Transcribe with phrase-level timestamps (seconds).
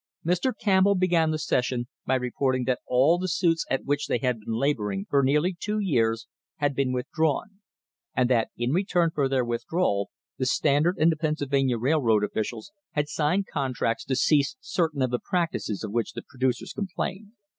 [0.25, 0.51] Mr.
[0.59, 4.53] Campbell began the session by reporting that all the suits at which they had been
[4.55, 7.59] labouring for nearly two years had been withdrawn,
[8.15, 10.09] and that in return for their withdrawal
[10.39, 13.77] the Stand ard and the Pennsylvania Railroad officials had signed con THE COMPROMISE OF 1880
[13.77, 17.33] tracts to cease certain of the practices of which the producers complained.